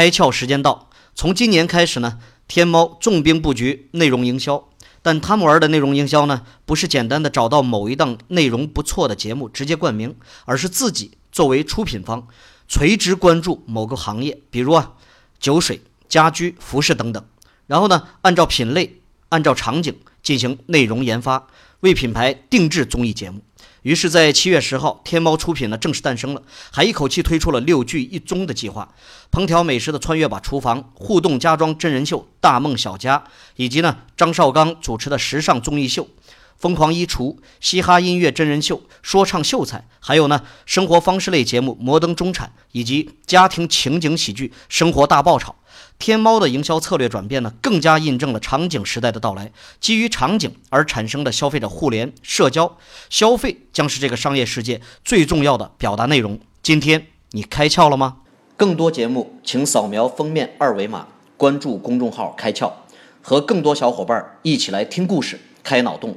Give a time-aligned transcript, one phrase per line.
[0.00, 0.88] 开窍时间到。
[1.14, 2.18] 从今年开始呢，
[2.48, 4.66] 天猫重兵布局内容营销。
[5.02, 10.16] 但他们玩的内容营销呢，不是简单的找到某一档内容不错的节目直接冠名，
[10.46, 12.26] 而是自己作为出品方，
[12.66, 14.92] 垂直关注某个行业，比如啊，
[15.38, 17.22] 酒水、家居、服饰等等。
[17.66, 21.46] 然后呢，按照品类、按照场景进行内容研发，
[21.80, 23.42] 为品牌定制综艺节目。
[23.82, 28.94] 于是，在七月十号，天猫出品呢正式诞生了，还一口气推出了六剧一综的计划：
[29.32, 33.18] 烹调美食的穿越吧厨房、互动家装真人秀《大梦小家》，
[33.56, 36.04] 以及呢张绍刚主持的时尚综艺秀
[36.60, 45.52] 《疯狂衣橱》、嘻哈音乐真人秀、说唱秀才，还有呢生活方式类节目《摩登中产》，以及家庭情景喜剧《生活大爆炒》。
[45.98, 49.50] 天猫的营销策略转变呢，更加印证了场景时代的到来。
[49.80, 52.76] 基于场景而产生的消费者互联社交
[53.08, 56.38] 消费，将是这个商业世界最重要的表达内容。
[56.62, 58.18] 今天你开窍了吗？
[58.58, 61.08] 更多节目，请扫描封面二维码，
[61.38, 62.70] 关注公众号“开窍”，
[63.22, 66.14] 和更多小伙伴一起来听故事、开脑洞。